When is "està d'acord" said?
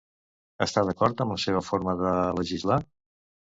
0.65-1.21